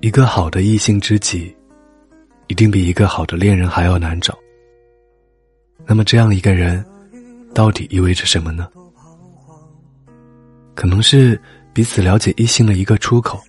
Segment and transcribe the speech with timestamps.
[0.00, 1.52] 一个好的异性知己，
[2.46, 4.38] 一定比一个好的恋人还要难找。
[5.84, 6.84] 那么，这样一个人，
[7.52, 8.68] 到底意味着什么呢？
[10.76, 11.40] 可能是
[11.72, 13.40] 彼此了解异性的一个出口，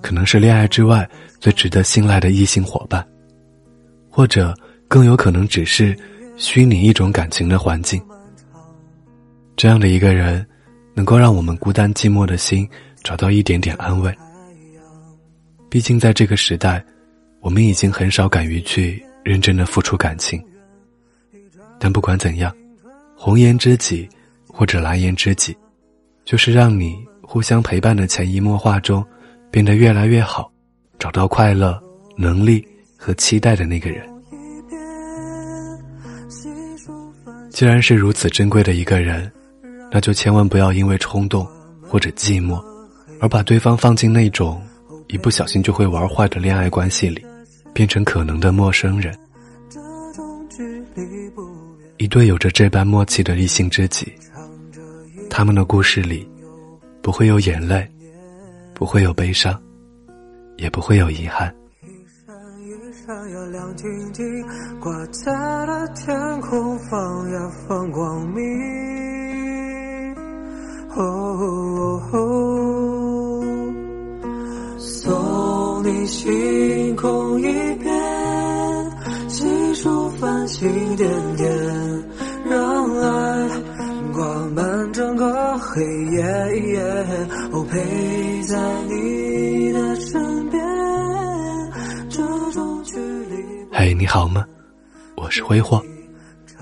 [0.00, 1.06] 可能是恋爱之外
[1.38, 3.06] 最值得信赖的异性伙伴，
[4.08, 4.54] 或者
[4.88, 5.94] 更有可能只是
[6.38, 8.02] 虚拟一种感情的环境。
[9.54, 10.46] 这样的一个人，
[10.94, 12.66] 能够让我们孤单寂寞的心
[13.02, 14.16] 找到一点点安慰。
[15.72, 16.84] 毕竟，在这个时代，
[17.40, 20.38] 我们已经很少敢于去认真的付出感情。
[21.78, 22.54] 但不管怎样，
[23.16, 24.06] 红颜知己
[24.46, 25.56] 或者蓝颜知己，
[26.26, 29.02] 就是让你互相陪伴的潜移默化中，
[29.50, 30.52] 变得越来越好，
[30.98, 31.82] 找到快乐、
[32.18, 32.62] 能力
[32.94, 34.06] 和期待的那个人。
[37.48, 39.32] 既然是如此珍贵的一个人，
[39.90, 41.48] 那就千万不要因为冲动
[41.80, 42.62] 或者寂寞，
[43.22, 44.62] 而把对方放进那种。
[45.12, 47.22] 一不小心就会玩坏的恋爱关系里，
[47.74, 49.14] 变成可能的陌生人。
[51.98, 54.10] 一对有着这般默契的异性知己，
[55.28, 56.26] 他们的故事里，
[57.02, 57.86] 不会有眼泪，
[58.72, 59.60] 不会有悲伤，
[60.56, 61.54] 也不会有遗憾。
[64.80, 65.30] 挂在
[65.66, 66.78] 了天空，
[67.68, 68.42] 放光明。
[75.92, 77.44] 你星空一
[77.76, 77.92] 片，
[79.28, 82.04] 细数繁星点点，
[82.48, 83.48] 让爱
[84.12, 86.24] 挂满整个黑夜。
[87.52, 90.62] 我陪在你的身边，
[92.08, 93.36] 这种距离。
[93.70, 94.46] 嘿，你好吗？
[95.14, 95.82] 我是挥霍，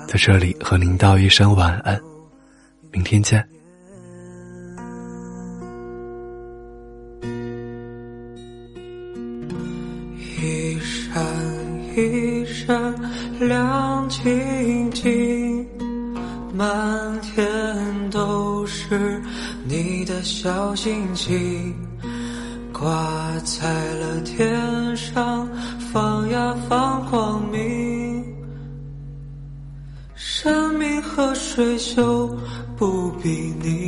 [0.08, 1.98] 在这里和您道一声晚安，
[2.91, 3.47] 明天见。
[10.43, 11.25] 一闪
[11.97, 12.95] 一闪
[13.41, 15.67] 亮晶晶，
[16.55, 17.47] 满天
[18.11, 19.20] 都是
[19.64, 21.74] 你的小星星，
[22.73, 25.48] 挂在了天上，
[25.92, 28.24] 放呀放光明。
[30.14, 32.36] 山明和水秀，
[32.77, 33.80] 不比你。